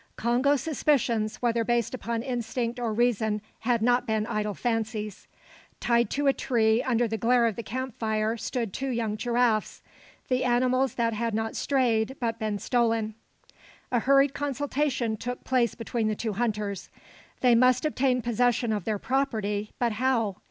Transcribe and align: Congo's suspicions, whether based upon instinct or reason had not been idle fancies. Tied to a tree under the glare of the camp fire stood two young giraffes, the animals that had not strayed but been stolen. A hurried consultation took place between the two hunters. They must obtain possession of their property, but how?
Congo's 0.15 0.61
suspicions, 0.61 1.35
whether 1.43 1.63
based 1.63 1.93
upon 1.93 2.23
instinct 2.23 2.79
or 2.79 2.91
reason 2.91 3.39
had 3.59 3.83
not 3.83 4.07
been 4.07 4.25
idle 4.25 4.55
fancies. 4.55 5.27
Tied 5.79 6.09
to 6.09 6.25
a 6.25 6.33
tree 6.33 6.81
under 6.81 7.07
the 7.07 7.19
glare 7.19 7.45
of 7.45 7.55
the 7.55 7.61
camp 7.61 7.93
fire 7.99 8.35
stood 8.35 8.73
two 8.73 8.89
young 8.89 9.15
giraffes, 9.15 9.83
the 10.27 10.43
animals 10.43 10.95
that 10.95 11.13
had 11.13 11.35
not 11.35 11.55
strayed 11.55 12.15
but 12.19 12.39
been 12.39 12.57
stolen. 12.57 13.13
A 13.91 13.99
hurried 13.99 14.33
consultation 14.33 15.17
took 15.17 15.43
place 15.43 15.75
between 15.75 16.07
the 16.07 16.15
two 16.15 16.33
hunters. 16.33 16.89
They 17.41 17.53
must 17.53 17.85
obtain 17.85 18.23
possession 18.23 18.73
of 18.73 18.85
their 18.85 18.97
property, 18.97 19.69
but 19.77 19.91
how? 19.91 20.37